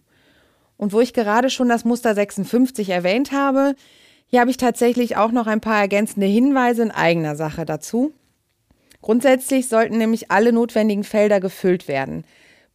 Und 0.77 0.93
wo 0.93 1.01
ich 1.01 1.13
gerade 1.13 1.51
schon 1.51 1.69
das 1.69 1.85
Muster 1.85 2.15
56 2.15 2.91
erwähnt 2.91 3.33
habe, 3.33 3.75
hier 4.29 4.39
habe 4.39 4.51
ich 4.53 4.57
tatsächlich 4.57 5.17
auch 5.17 5.33
noch 5.33 5.49
ein 5.49 5.61
paar 5.61 5.81
ergänzende 5.81 6.29
Hinweise 6.29 6.83
in 6.83 6.93
eigener 6.93 7.35
Sache 7.35 7.65
dazu. 7.65 8.13
Grundsätzlich 9.03 9.67
sollten 9.67 9.99
nämlich 9.99 10.31
alle 10.31 10.53
notwendigen 10.53 11.03
Felder 11.03 11.41
gefüllt 11.41 11.89
werden. 11.89 12.23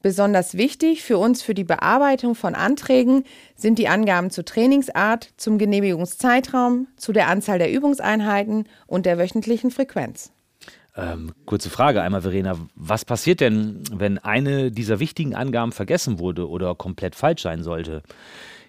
Besonders 0.01 0.57
wichtig 0.57 1.03
für 1.03 1.19
uns 1.19 1.41
für 1.41 1.53
die 1.53 1.63
Bearbeitung 1.63 2.35
von 2.35 2.53
Anträgen 2.53 3.23
sind 3.55 3.79
die 3.79 3.87
Angaben 3.87 4.29
zur 4.29 4.43
Trainingsart, 4.43 5.29
zum 5.37 5.57
Genehmigungszeitraum, 5.57 6.87
zu 6.97 7.13
der 7.13 7.29
Anzahl 7.29 7.59
der 7.59 7.71
Übungseinheiten 7.71 8.67
und 8.87 9.05
der 9.05 9.17
wöchentlichen 9.17 9.71
Frequenz. 9.71 10.33
Ähm, 10.95 11.31
kurze 11.45 11.69
Frage 11.69 12.01
einmal, 12.01 12.21
Verena. 12.21 12.57
Was 12.75 13.05
passiert 13.05 13.39
denn, 13.39 13.81
wenn 13.93 14.17
eine 14.17 14.71
dieser 14.71 14.99
wichtigen 14.99 15.35
Angaben 15.35 15.71
vergessen 15.71 16.19
wurde 16.19 16.49
oder 16.49 16.75
komplett 16.75 17.15
falsch 17.15 17.41
sein 17.41 17.63
sollte? 17.63 18.03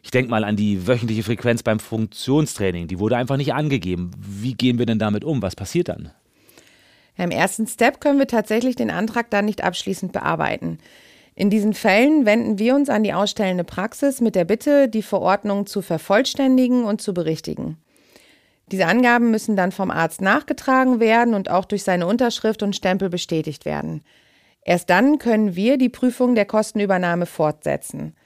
Ich 0.02 0.10
denke 0.10 0.30
mal 0.30 0.44
an 0.44 0.56
die 0.56 0.86
wöchentliche 0.86 1.22
Frequenz 1.22 1.62
beim 1.62 1.78
Funktionstraining. 1.78 2.88
Die 2.88 2.98
wurde 2.98 3.16
einfach 3.16 3.36
nicht 3.36 3.54
angegeben. 3.54 4.10
Wie 4.18 4.54
gehen 4.54 4.78
wir 4.78 4.86
denn 4.86 4.98
damit 4.98 5.24
um? 5.24 5.42
Was 5.42 5.56
passiert 5.56 5.88
dann? 5.88 6.10
Im 7.16 7.30
ersten 7.30 7.66
Step 7.66 8.00
können 8.00 8.18
wir 8.18 8.26
tatsächlich 8.26 8.74
den 8.74 8.90
Antrag 8.90 9.30
dann 9.30 9.44
nicht 9.44 9.62
abschließend 9.62 10.12
bearbeiten. 10.12 10.78
In 11.34 11.50
diesen 11.50 11.72
Fällen 11.72 12.26
wenden 12.26 12.58
wir 12.58 12.74
uns 12.74 12.90
an 12.90 13.02
die 13.02 13.14
ausstellende 13.14 13.64
Praxis 13.64 14.20
mit 14.20 14.34
der 14.34 14.44
Bitte, 14.44 14.88
die 14.88 15.02
Verordnung 15.02 15.66
zu 15.66 15.82
vervollständigen 15.82 16.84
und 16.84 17.00
zu 17.00 17.14
berichtigen. 17.14 17.78
Diese 18.72 18.86
Angaben 18.86 19.30
müssen 19.30 19.54
dann 19.54 19.70
vom 19.70 19.90
Arzt 19.90 20.22
nachgetragen 20.22 20.98
werden 20.98 21.34
und 21.34 21.50
auch 21.50 21.66
durch 21.66 21.84
seine 21.84 22.06
Unterschrift 22.06 22.62
und 22.62 22.74
Stempel 22.74 23.10
bestätigt 23.10 23.66
werden. 23.66 24.02
Erst 24.64 24.88
dann 24.88 25.18
können 25.18 25.54
wir 25.54 25.76
die 25.76 25.90
Prüfung 25.90 26.34
der 26.34 26.46
Kostenübernahme 26.46 27.26
fortsetzen. 27.26 28.16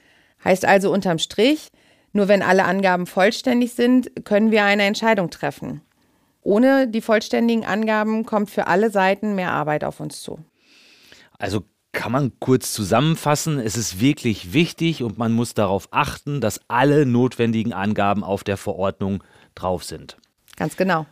Heißt 0.43 0.63
also 0.63 0.91
unterm 0.91 1.19
Strich, 1.19 1.69
nur 2.13 2.29
wenn 2.29 2.41
alle 2.41 2.63
Angaben 2.63 3.07
vollständig 3.07 3.73
sind, 3.73 4.23
können 4.23 4.51
wir 4.51 4.63
eine 4.63 4.83
Entscheidung 4.83 5.29
treffen. 5.29 5.81
Ohne 6.41 6.87
die 6.87 7.01
vollständigen 7.01 7.65
Angaben 7.65 8.25
kommt 8.25 8.49
für 8.49 8.67
alle 8.67 8.89
Seiten 8.89 9.35
mehr 9.35 9.51
Arbeit 9.51 9.83
auf 9.83 9.99
uns 9.99 10.21
zu. 10.21 10.39
Also 11.37 11.65
kann 11.91 12.11
man 12.13 12.31
kurz 12.39 12.71
zusammenfassen, 12.71 13.59
es 13.59 13.75
ist 13.75 13.99
wirklich 13.99 14.53
wichtig 14.53 15.03
und 15.03 15.17
man 15.17 15.33
muss 15.33 15.55
darauf 15.55 15.89
achten, 15.91 16.39
dass 16.39 16.61
alle 16.69 17.05
notwendigen 17.05 17.73
Angaben 17.73 18.23
auf 18.23 18.45
der 18.45 18.55
Verordnung 18.55 19.23
drauf 19.55 19.83
sind. 19.83 20.17
Ganz 20.57 20.75
genau. 20.75 21.05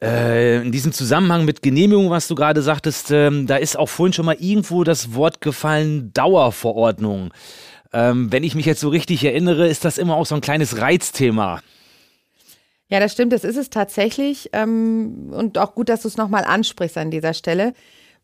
Äh, 0.00 0.62
in 0.62 0.72
diesem 0.72 0.92
Zusammenhang 0.92 1.44
mit 1.44 1.60
Genehmigung, 1.60 2.08
was 2.08 2.28
du 2.28 2.34
gerade 2.34 2.62
sagtest, 2.62 3.10
ähm, 3.10 3.46
da 3.46 3.56
ist 3.56 3.76
auch 3.76 3.88
vorhin 3.88 4.14
schon 4.14 4.24
mal 4.24 4.36
irgendwo 4.38 4.84
das 4.84 5.14
Wort 5.14 5.42
gefallen, 5.42 6.12
Dauerverordnung. 6.14 7.34
Ähm, 7.92 8.32
wenn 8.32 8.44
ich 8.44 8.54
mich 8.54 8.64
jetzt 8.64 8.80
so 8.80 8.88
richtig 8.88 9.24
erinnere, 9.24 9.68
ist 9.68 9.84
das 9.84 9.98
immer 9.98 10.14
auch 10.16 10.26
so 10.26 10.36
ein 10.36 10.40
kleines 10.40 10.80
Reizthema. 10.80 11.60
Ja, 12.88 13.00
das 13.00 13.12
stimmt, 13.12 13.34
das 13.34 13.44
ist 13.44 13.56
es 13.56 13.68
tatsächlich. 13.68 14.48
Ähm, 14.54 15.30
und 15.32 15.58
auch 15.58 15.74
gut, 15.74 15.90
dass 15.90 16.02
du 16.02 16.08
es 16.08 16.16
nochmal 16.16 16.44
ansprichst 16.44 16.96
an 16.96 17.10
dieser 17.10 17.34
Stelle 17.34 17.74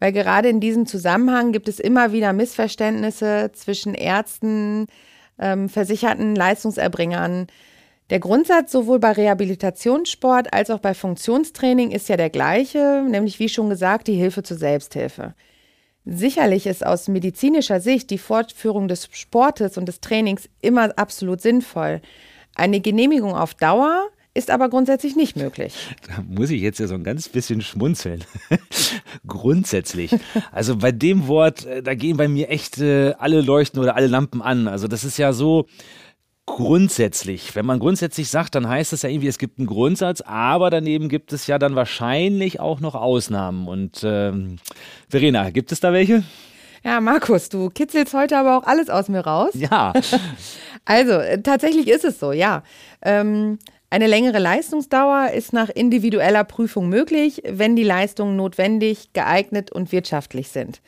weil 0.05 0.13
gerade 0.13 0.49
in 0.49 0.61
diesem 0.61 0.87
Zusammenhang 0.87 1.53
gibt 1.53 1.69
es 1.69 1.81
immer 1.81 2.13
wieder 2.13 2.33
Missverständnisse 2.33 3.51
zwischen 3.55 3.95
Ärzten, 3.95 4.87
ähm, 5.39 5.69
versicherten 5.69 6.35
Leistungserbringern. 6.35 7.47
Der 8.11 8.21
Grundsatz 8.21 8.71
sowohl 8.71 8.99
bei 8.99 9.13
Rehabilitationssport 9.13 10.53
als 10.53 10.71
auch 10.71 10.79
bei 10.79 10.93
Funktionstraining 10.93 11.91
ist 11.91 12.09
ja 12.09 12.19
der 12.19 12.29
gleiche, 12.29 13.03
nämlich 13.09 13.39
wie 13.39 13.49
schon 13.49 13.71
gesagt, 13.71 14.09
die 14.09 14.15
Hilfe 14.15 14.43
zur 14.43 14.59
Selbsthilfe. 14.59 15.35
Sicherlich 16.05 16.67
ist 16.67 16.85
aus 16.85 17.09
medizinischer 17.09 17.81
Sicht 17.81 18.11
die 18.11 18.19
Fortführung 18.19 18.89
des 18.89 19.09
Sportes 19.11 19.79
und 19.79 19.87
des 19.87 20.01
Trainings 20.01 20.51
immer 20.61 20.93
absolut 20.99 21.41
sinnvoll. 21.41 22.03
Eine 22.55 22.81
Genehmigung 22.81 23.35
auf 23.35 23.55
Dauer 23.55 24.11
ist 24.35 24.51
aber 24.51 24.69
grundsätzlich 24.69 25.17
nicht 25.17 25.37
möglich. 25.37 25.75
Da 26.07 26.23
muss 26.29 26.51
ich 26.51 26.61
jetzt 26.61 26.81
ja 26.81 26.89
so 26.89 26.95
ein 26.95 27.05
ganz 27.05 27.29
bisschen 27.31 27.63
schmunzeln. 27.63 28.23
grundsätzlich. 29.27 30.15
Also 30.53 30.77
bei 30.77 30.93
dem 30.93 31.27
Wort, 31.27 31.65
äh, 31.65 31.83
da 31.83 31.95
gehen 31.95 32.19
bei 32.19 32.29
mir 32.29 32.51
echt 32.51 32.79
äh, 32.79 33.15
alle 33.19 33.41
Leuchten 33.41 33.81
oder 33.81 33.97
alle 33.97 34.09
Lampen 34.09 34.43
an. 34.43 34.69
Also 34.69 34.89
das 34.89 35.05
ist 35.05 35.17
ja 35.17 35.33
so 35.33 35.67
grundsätzlich. 36.47 37.55
Wenn 37.57 37.67
man 37.67 37.79
grundsätzlich 37.79 38.29
sagt, 38.29 38.55
dann 38.55 38.69
heißt 38.69 38.93
es 38.93 39.03
ja 39.03 39.09
irgendwie, 39.09 39.29
es 39.29 39.39
gibt 39.39 39.59
einen 39.59 39.67
Grundsatz, 39.67 40.21
aber 40.21 40.71
daneben 40.71 41.09
gibt 41.09 41.33
es 41.33 41.47
ja 41.47 41.59
dann 41.59 41.75
wahrscheinlich 41.75 42.61
auch 42.61 42.81
noch 42.81 42.95
Ausnahmen. 42.95 43.69
Und 43.69 44.03
ähm, 44.05 44.59
Verena, 45.09 45.51
gibt 45.51 45.73
es 45.73 45.81
da 45.81 45.93
welche? 45.93 46.23
Ja, 46.85 47.01
Markus, 47.01 47.49
du 47.49 47.71
kitzelst 47.71 48.13
heute 48.13 48.37
aber 48.37 48.59
auch 48.59 48.65
alles 48.65 48.91
aus 48.91 49.09
mir 49.09 49.21
raus. 49.21 49.55
Ja. 49.55 49.95
also, 50.85 51.13
äh, 51.13 51.41
tatsächlich 51.41 51.89
ist 51.89 52.05
es 52.05 52.21
so, 52.21 52.33
ja. 52.33 52.63
Ähm, 53.01 53.59
eine 53.89 54.07
längere 54.07 54.39
Leistungsdauer 54.39 55.31
ist 55.31 55.53
nach 55.53 55.69
individueller 55.69 56.45
Prüfung 56.45 56.89
möglich, 56.89 57.43
wenn 57.49 57.77
die 57.77 57.85
Leistungen 57.85 58.37
notwendig, 58.37 59.13
geeignet 59.13 59.71
und 59.73 59.93
wirtschaftlich 59.93 60.49
sind. 60.49 60.83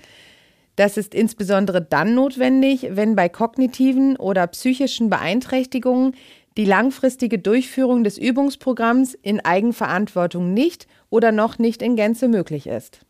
Das 0.77 0.99
ist 0.99 1.15
insbesondere 1.15 1.81
dann 1.81 2.15
notwendig, 2.15 2.89
wenn 2.91 3.17
bei 3.17 3.29
kognitiven 3.29 4.17
oder 4.17 4.47
psychischen 4.47 5.09
Beeinträchtigungen 5.09 6.15
die 6.57 6.67
langfristige 6.67 7.39
Durchführung 7.39 8.05
des 8.05 8.19
Übungsprogramms 8.19 9.15
in 9.15 9.45
Eigenverantwortung 9.45 10.55
nicht 10.55 10.87
oder 11.11 11.33
noch 11.33 11.59
nicht 11.59 11.83
in 11.83 11.97
Gänze 11.97 12.29
möglich 12.29 12.67
ist. 12.67 13.01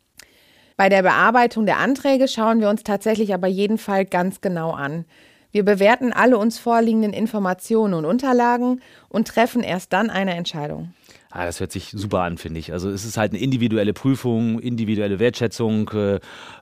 Bei 0.77 0.89
der 0.89 1.03
Bearbeitung 1.03 1.67
der 1.67 1.79
Anträge 1.79 2.29
schauen 2.29 2.61
wir 2.61 2.69
uns 2.69 2.83
tatsächlich 2.83 3.33
aber 3.35 3.47
jeden 3.47 3.79
Fall 3.79 4.05
ganz 4.05 4.41
genau 4.41 4.73
an. 4.73 5.05
Wir 5.51 5.65
bewerten 5.65 6.13
alle 6.13 6.39
uns 6.39 6.59
vorliegenden 6.59 7.13
Informationen 7.13 7.95
und 7.95 8.05
Unterlagen 8.05 8.83
und 9.09 9.29
treffen 9.29 9.63
erst 9.63 9.93
dann 9.93 10.11
eine 10.11 10.35
Entscheidung. 10.35 10.93
Ah, 11.31 11.45
das 11.45 11.61
hört 11.61 11.73
sich 11.73 11.91
super 11.91 12.21
an, 12.21 12.39
finde 12.39 12.61
ich. 12.61 12.73
Also 12.73 12.89
es 12.91 13.05
ist 13.05 13.17
halt 13.17 13.33
eine 13.33 13.41
individuelle 13.41 13.93
Prüfung, 13.93 14.59
individuelle 14.61 15.19
Wertschätzung, 15.19 15.91
äh, 15.91 16.21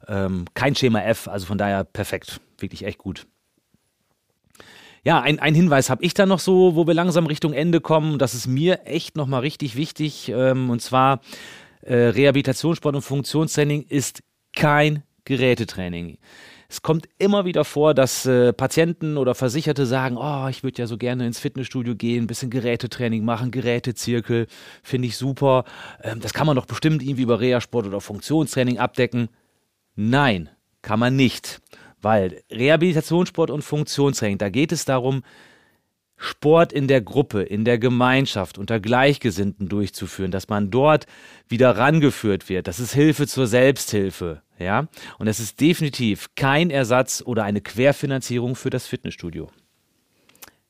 ähm, 0.08 0.46
kein 0.54 0.74
Schema 0.74 1.02
F, 1.02 1.28
also 1.28 1.46
von 1.46 1.58
daher 1.58 1.84
perfekt, 1.84 2.40
wirklich 2.58 2.84
echt 2.84 2.98
gut. 2.98 3.26
Ja, 5.04 5.20
ein, 5.20 5.38
ein 5.38 5.54
Hinweis 5.54 5.90
habe 5.90 6.02
ich 6.02 6.14
da 6.14 6.24
noch 6.24 6.38
so, 6.38 6.76
wo 6.76 6.86
wir 6.86 6.94
langsam 6.94 7.26
Richtung 7.26 7.52
Ende 7.52 7.82
kommen. 7.82 8.18
Das 8.18 8.32
ist 8.32 8.46
mir 8.46 8.86
echt 8.86 9.16
nochmal 9.16 9.40
richtig 9.40 9.76
wichtig. 9.76 10.30
Ähm, 10.30 10.70
und 10.70 10.80
zwar 10.80 11.20
äh, 11.82 11.94
Rehabilitationssport 11.94 12.96
und 12.96 13.02
Funktionstraining 13.02 13.82
ist 13.82 14.22
kein 14.56 15.02
Gerätetraining. 15.26 16.16
Es 16.74 16.82
kommt 16.82 17.08
immer 17.18 17.44
wieder 17.44 17.64
vor, 17.64 17.94
dass 17.94 18.26
äh, 18.26 18.52
Patienten 18.52 19.16
oder 19.16 19.36
Versicherte 19.36 19.86
sagen, 19.86 20.16
oh, 20.16 20.48
ich 20.48 20.64
würde 20.64 20.82
ja 20.82 20.88
so 20.88 20.98
gerne 20.98 21.24
ins 21.24 21.38
Fitnessstudio 21.38 21.94
gehen, 21.94 22.24
ein 22.24 22.26
bisschen 22.26 22.50
Gerätetraining 22.50 23.24
machen, 23.24 23.52
Gerätezirkel, 23.52 24.48
finde 24.82 25.06
ich 25.06 25.16
super. 25.16 25.66
Ähm, 26.02 26.18
das 26.18 26.34
kann 26.34 26.48
man 26.48 26.56
doch 26.56 26.66
bestimmt 26.66 27.00
irgendwie 27.00 27.22
über 27.22 27.38
Reha-Sport 27.38 27.86
oder 27.86 28.00
Funktionstraining 28.00 28.78
abdecken. 28.78 29.28
Nein, 29.94 30.50
kann 30.82 30.98
man 30.98 31.14
nicht. 31.14 31.60
Weil 32.02 32.42
Rehabilitationssport 32.50 33.52
und 33.52 33.62
Funktionstraining, 33.62 34.38
da 34.38 34.48
geht 34.48 34.72
es 34.72 34.84
darum, 34.84 35.22
Sport 36.16 36.72
in 36.72 36.88
der 36.88 37.02
Gruppe, 37.02 37.42
in 37.42 37.64
der 37.64 37.78
Gemeinschaft, 37.78 38.58
unter 38.58 38.80
Gleichgesinnten 38.80 39.68
durchzuführen, 39.68 40.32
dass 40.32 40.48
man 40.48 40.72
dort 40.72 41.06
wieder 41.46 41.76
rangeführt 41.76 42.48
wird. 42.48 42.66
Das 42.66 42.80
ist 42.80 42.94
Hilfe 42.94 43.28
zur 43.28 43.46
Selbsthilfe. 43.46 44.42
Ja, 44.58 44.86
und 45.18 45.26
es 45.26 45.40
ist 45.40 45.60
definitiv 45.60 46.28
kein 46.36 46.70
Ersatz 46.70 47.22
oder 47.24 47.44
eine 47.44 47.60
Querfinanzierung 47.60 48.54
für 48.54 48.70
das 48.70 48.86
Fitnessstudio. 48.86 49.50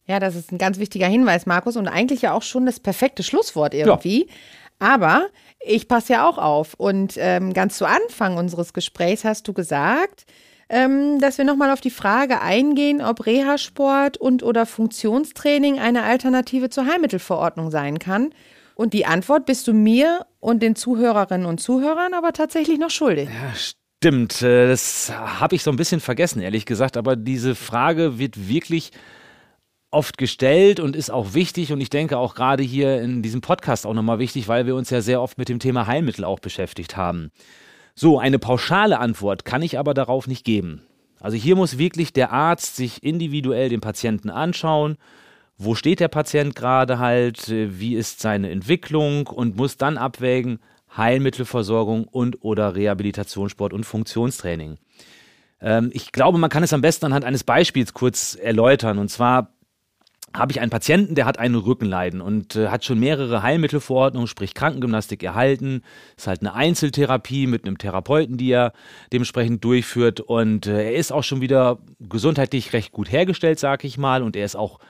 Ja, 0.07 0.21
das 0.21 0.35
ist 0.35 0.53
ein 0.53 0.59
ganz 0.59 0.79
wichtiger 0.79 1.07
Hinweis, 1.07 1.47
Markus, 1.47 1.77
und 1.77 1.89
eigentlich 1.89 2.23
ja 2.23 2.33
auch 2.33 2.43
schon 2.43 2.67
das 2.67 2.81
perfekte 2.81 3.23
Schlusswort 3.23 3.75
irgendwie. 3.75 4.27
Ja. 4.27 4.35
Aber 4.79 5.29
ich 5.61 5.89
passe 5.89 6.15
ja 6.15 6.29
auch 6.29 6.39
auf. 6.39 6.75
Und 6.75 7.15
ähm, 7.19 7.53
ganz 7.53 7.79
zu 7.79 7.87
Anfang 7.87 8.37
unseres 8.37 8.73
Gesprächs 8.73 9.25
hast 9.25 9.49
du 9.49 9.53
gesagt, 9.53 10.27
ähm, 10.69 11.21
dass 11.21 11.39
wir 11.39 11.45
nochmal 11.45 11.71
auf 11.71 11.81
die 11.81 11.91
Frage 11.91 12.41
eingehen, 12.41 13.01
ob 13.01 13.27
Reha-Sport 13.27 14.17
und 14.17 14.43
oder 14.43 14.67
Funktionstraining 14.67 15.79
eine 15.79 16.03
Alternative 16.03 16.71
zur 16.71 16.87
Heilmittelverordnung 16.87 17.71
sein 17.71 17.99
kann. 17.99 18.31
Und 18.75 18.93
die 18.93 19.07
Antwort 19.07 19.47
bist 19.47 19.69
du 19.69 19.73
mir 19.73 20.27
und 20.41 20.63
den 20.63 20.77
Zuhörerinnen 20.77 21.47
und 21.47 21.61
Zuhörern 21.61 22.15
aber 22.15 22.33
tatsächlich 22.33 22.79
noch 22.79 22.91
schuldig. 22.91 23.29
Ja, 23.29 23.55
stimmt. 23.55 24.43
Äh, 24.43 24.69
das 24.69 25.13
habe 25.13 25.55
ich 25.55 25.63
so 25.63 25.71
ein 25.71 25.77
bisschen 25.77 26.01
vergessen, 26.01 26.41
ehrlich 26.43 26.67
gesagt. 26.67 26.97
Aber 26.97 27.17
diese 27.17 27.55
Frage 27.55 28.19
wird 28.19 28.49
wirklich 28.49 28.91
oft 29.95 30.19
gestellt 30.19 30.81
und 30.81 30.97
ist 30.97 31.11
auch 31.11 31.35
wichtig 31.35 31.73
und 31.73 31.81
ich 31.81 31.89
denke 31.89 32.19
auch 32.19 32.35
gerade 32.35 32.63
hier 32.65 33.01
in 33.01 33.23
diesem 33.23 33.41
Podcast 33.41 33.87
auch 33.87 33.95
nochmal 33.95 34.19
wichtig, 34.19 34.49
weil 34.49 34.67
wir 34.67 34.75
uns 34.75 34.91
ja 34.91 35.01
sehr 35.01 35.23
oft 35.23 35.39
mit 35.39 35.49
dem 35.49 35.61
Thema 35.61 35.87
Heilmittel 35.87 36.25
auch 36.25 36.41
beschäftigt 36.41 36.97
haben. 36.97 37.31
So, 37.95 38.19
eine 38.19 38.41
pauschale 38.41 38.99
Antwort 38.99 39.45
kann 39.45 39.63
ich 39.63 39.79
aber 39.79 39.95
darauf 39.95 40.27
nicht 40.27 40.45
geben. 40.45 40.83
Also 41.21 41.37
hier 41.37 41.55
muss 41.55 41.79
wirklich 41.79 42.13
der 42.13 42.33
Arzt 42.33 42.75
sich 42.77 43.05
individuell 43.05 43.69
den 43.69 43.81
Patienten 43.81 44.31
anschauen, 44.31 44.97
wo 45.57 45.75
steht 45.75 46.01
der 46.01 46.09
Patient 46.09 46.57
gerade 46.57 46.99
halt, 46.99 47.49
wie 47.49 47.95
ist 47.95 48.21
seine 48.21 48.51
Entwicklung 48.51 49.27
und 49.27 49.57
muss 49.57 49.77
dann 49.77 49.99
abwägen, 49.99 50.59
Heilmittelversorgung 50.97 52.05
und 52.05 52.43
oder 52.43 52.75
Rehabilitationssport 52.75 53.73
und 53.73 53.85
Funktionstraining. 53.85 54.79
Ähm, 55.61 55.91
ich 55.93 56.13
glaube, 56.13 56.39
man 56.39 56.51
kann 56.51 56.63
es 56.63 56.73
am 56.73 56.81
besten 56.81 57.07
anhand 57.07 57.25
eines 57.25 57.45
Beispiels 57.45 57.95
kurz 57.95 58.35
erläutern. 58.35 58.99
Und 58.99 59.09
zwar 59.09 59.55
habe 60.35 60.51
ich 60.51 60.61
einen 60.61 60.71
Patienten, 60.71 61.15
der 61.15 61.27
hat 61.27 61.39
einen 61.39 61.55
Rückenleiden 61.55 62.21
und 62.21 62.57
äh, 62.57 62.69
hat 62.69 62.85
schon 62.85 62.99
mehrere 62.99 63.43
Heilmittelverordnungen, 63.43 64.27
sprich 64.27 64.55
Krankengymnastik 64.55 65.23
erhalten. 65.23 65.83
Ist 66.17 66.27
halt 66.27 66.41
eine 66.41 66.55
Einzeltherapie 66.55 67.47
mit 67.47 67.65
einem 67.65 67.79
Therapeuten, 67.79 68.37
die 68.37 68.51
er 68.51 68.73
dementsprechend 69.13 69.65
durchführt. 69.65 70.21
Und 70.21 70.67
äh, 70.67 70.85
er 70.85 70.95
ist 70.95 71.13
auch 71.13 71.25
schon 71.25 71.41
wieder 71.41 71.79
gesundheitlich 72.01 72.73
recht 72.73 72.93
gut 72.93 73.11
hergestellt, 73.11 73.59
sag 73.59 73.85
ich 73.85 73.97
mal. 73.97 74.23
Und 74.23 74.37
er 74.37 74.45
ist 74.45 74.57
auch 74.57 74.81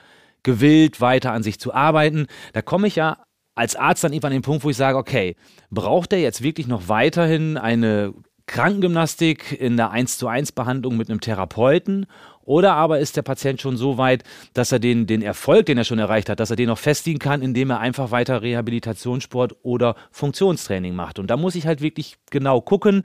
gewillt, 0.45 1.01
weiter 1.01 1.33
an 1.33 1.43
sich 1.43 1.59
zu 1.59 1.73
arbeiten. 1.73 2.27
Da 2.53 2.61
komme 2.61 2.87
ich 2.87 2.95
ja 2.95 3.17
als 3.55 3.75
Arzt 3.75 4.03
dann 4.03 4.13
irgendwann 4.13 4.31
an 4.31 4.37
den 4.37 4.43
Punkt, 4.43 4.63
wo 4.63 4.69
ich 4.69 4.77
sage, 4.77 4.97
okay, 4.97 5.35
braucht 5.69 6.13
er 6.13 6.19
jetzt 6.19 6.41
wirklich 6.41 6.67
noch 6.67 6.87
weiterhin 6.87 7.57
eine 7.57 8.13
Krankengymnastik 8.47 9.59
in 9.59 9.75
der 9.75 9.91
1 9.91 10.17
zu 10.17 10.27
1 10.27 10.51
Behandlung 10.51 10.97
mit 10.97 11.09
einem 11.09 11.19
Therapeuten 11.19 12.05
oder 12.43 12.73
aber 12.73 12.99
ist 12.99 13.17
der 13.17 13.23
Patient 13.23 13.59
schon 13.59 13.75
so 13.75 13.97
weit, 13.97 14.23
dass 14.53 14.71
er 14.71 14.77
den, 14.77 15.07
den 15.07 15.23
Erfolg, 15.23 15.65
den 15.65 15.79
er 15.79 15.83
schon 15.83 15.97
erreicht 15.97 16.29
hat, 16.29 16.39
dass 16.39 16.51
er 16.51 16.55
den 16.55 16.67
noch 16.67 16.77
festigen 16.77 17.17
kann, 17.17 17.41
indem 17.41 17.71
er 17.71 17.79
einfach 17.79 18.11
weiter 18.11 18.43
Rehabilitationssport 18.43 19.55
oder 19.63 19.95
Funktionstraining 20.11 20.95
macht. 20.95 21.17
Und 21.17 21.31
da 21.31 21.37
muss 21.37 21.55
ich 21.55 21.65
halt 21.65 21.81
wirklich 21.81 22.17
genau 22.29 22.61
gucken, 22.61 23.03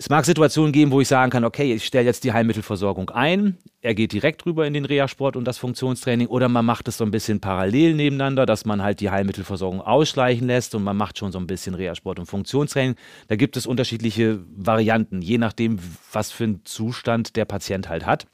es 0.00 0.08
mag 0.08 0.24
Situationen 0.24 0.70
geben, 0.70 0.92
wo 0.92 1.00
ich 1.00 1.08
sagen 1.08 1.32
kann, 1.32 1.44
okay, 1.44 1.74
ich 1.74 1.84
stelle 1.84 2.06
jetzt 2.06 2.22
die 2.22 2.32
Heilmittelversorgung 2.32 3.10
ein, 3.10 3.58
er 3.80 3.96
geht 3.96 4.12
direkt 4.12 4.46
rüber 4.46 4.64
in 4.64 4.72
den 4.72 4.84
Reha-Sport 4.84 5.34
und 5.34 5.44
das 5.44 5.58
Funktionstraining 5.58 6.28
oder 6.28 6.48
man 6.48 6.64
macht 6.64 6.86
es 6.86 6.98
so 6.98 7.04
ein 7.04 7.10
bisschen 7.10 7.40
parallel 7.40 7.94
nebeneinander, 7.94 8.46
dass 8.46 8.64
man 8.64 8.80
halt 8.80 9.00
die 9.00 9.10
Heilmittelversorgung 9.10 9.80
ausschleichen 9.80 10.46
lässt 10.46 10.76
und 10.76 10.84
man 10.84 10.96
macht 10.96 11.18
schon 11.18 11.32
so 11.32 11.40
ein 11.40 11.48
bisschen 11.48 11.74
Reha-Sport 11.74 12.20
und 12.20 12.26
Funktionstraining. 12.26 12.94
Da 13.26 13.34
gibt 13.34 13.56
es 13.56 13.66
unterschiedliche 13.66 14.38
Varianten, 14.54 15.20
je 15.20 15.38
nachdem, 15.38 15.80
was 16.12 16.30
für 16.30 16.44
einen 16.44 16.64
Zustand 16.64 17.34
der 17.34 17.44
Patient 17.44 17.88
halt 17.88 18.06
hat. 18.06 18.28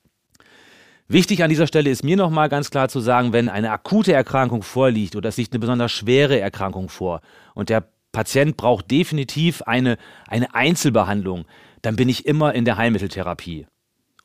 Wichtig 1.09 1.43
an 1.43 1.51
dieser 1.51 1.67
Stelle 1.67 1.91
ist 1.91 2.05
mir 2.05 2.17
nochmal 2.17 2.51
ganz 2.51 2.71
klar 2.71 2.89
zu 2.89 3.01
sagen, 3.01 3.33
wenn 3.33 3.49
eine 3.49 3.71
akute 3.71 4.13
Erkrankung 4.13 4.63
vorliegt 4.63 5.17
oder 5.17 5.31
es 5.31 5.39
liegt 5.39 5.53
eine 5.53 5.61
besonders 5.61 5.93
schwere 5.93 6.41
Erkrankung 6.41 6.91
vor 6.91 7.21
und 7.55 7.71
der 7.71 7.89
Patient 8.15 8.57
braucht 8.57 8.91
definitiv 8.91 9.61
eine, 9.63 9.99
eine 10.27 10.55
Einzelbehandlung, 10.55 11.45
dann 11.83 11.97
bin 11.97 12.09
ich 12.09 12.25
immer 12.25 12.55
in 12.55 12.65
der 12.65 12.79
Heilmitteltherapie 12.79 13.67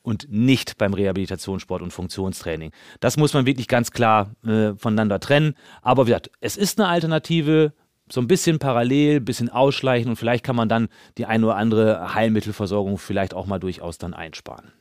und 0.02 0.28
nicht 0.30 0.78
beim 0.78 0.94
Rehabilitationssport 0.94 1.82
und 1.82 1.92
Funktionstraining. 1.92 2.72
Das 3.02 3.18
muss 3.18 3.34
man 3.34 3.46
wirklich 3.46 3.68
ganz 3.68 3.92
klar 3.92 4.32
äh, 4.46 4.74
voneinander 4.78 5.20
trennen. 5.20 5.56
Aber 5.82 6.06
wie 6.06 6.12
gesagt, 6.12 6.32
es 6.40 6.56
ist 6.56 6.80
eine 6.80 6.88
Alternative, 6.88 7.74
so 8.10 8.22
ein 8.22 8.28
bisschen 8.28 8.60
parallel, 8.60 9.18
ein 9.18 9.26
bisschen 9.26 9.50
ausschleichen 9.50 10.10
und 10.10 10.16
vielleicht 10.16 10.46
kann 10.46 10.56
man 10.56 10.70
dann 10.70 10.88
die 11.18 11.26
ein 11.26 11.44
oder 11.44 11.58
andere 11.58 12.14
Heilmittelversorgung 12.14 12.98
vielleicht 12.98 13.34
auch 13.34 13.46
mal 13.46 13.60
durchaus 13.60 13.98
dann 13.98 14.14
einsparen. 14.14 14.72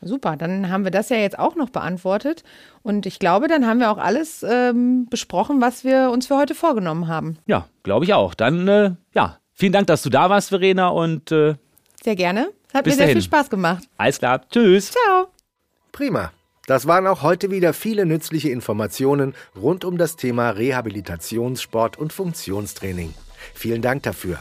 Super, 0.00 0.36
dann 0.36 0.70
haben 0.70 0.84
wir 0.84 0.92
das 0.92 1.08
ja 1.08 1.16
jetzt 1.16 1.38
auch 1.38 1.56
noch 1.56 1.70
beantwortet. 1.70 2.44
Und 2.82 3.04
ich 3.04 3.18
glaube, 3.18 3.48
dann 3.48 3.66
haben 3.66 3.80
wir 3.80 3.90
auch 3.90 3.98
alles 3.98 4.44
ähm, 4.48 5.06
besprochen, 5.10 5.60
was 5.60 5.82
wir 5.82 6.10
uns 6.10 6.28
für 6.28 6.36
heute 6.36 6.54
vorgenommen 6.54 7.08
haben. 7.08 7.38
Ja, 7.46 7.66
glaube 7.82 8.04
ich 8.04 8.14
auch. 8.14 8.34
Dann, 8.34 8.68
äh, 8.68 8.92
ja, 9.14 9.38
vielen 9.54 9.72
Dank, 9.72 9.88
dass 9.88 10.02
du 10.02 10.10
da 10.10 10.30
warst, 10.30 10.50
Verena. 10.50 10.88
Und 10.88 11.32
äh, 11.32 11.56
sehr 12.02 12.14
gerne. 12.14 12.48
Hat 12.72 12.86
mir 12.86 12.92
sehr 12.92 13.06
dahin. 13.06 13.16
viel 13.16 13.22
Spaß 13.22 13.50
gemacht. 13.50 13.84
Alles 13.96 14.18
klar. 14.18 14.48
Tschüss. 14.48 14.92
Ciao. 14.92 15.28
Prima. 15.90 16.30
Das 16.66 16.86
waren 16.86 17.06
auch 17.06 17.22
heute 17.22 17.50
wieder 17.50 17.72
viele 17.72 18.04
nützliche 18.04 18.50
Informationen 18.50 19.34
rund 19.56 19.86
um 19.86 19.96
das 19.96 20.16
Thema 20.16 20.50
Rehabilitationssport 20.50 21.96
und 21.96 22.12
Funktionstraining. 22.12 23.14
Vielen 23.54 23.80
Dank 23.80 24.02
dafür. 24.02 24.38